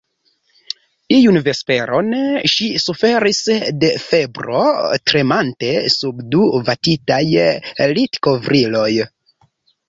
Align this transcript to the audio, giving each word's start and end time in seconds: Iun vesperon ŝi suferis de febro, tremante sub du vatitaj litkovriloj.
Iun 1.15 1.35
vesperon 1.47 2.07
ŝi 2.53 2.69
suferis 2.83 3.41
de 3.83 3.91
febro, 4.05 4.63
tremante 5.11 5.71
sub 5.97 6.25
du 6.33 6.49
vatitaj 6.71 7.21
litkovriloj. 7.99 8.91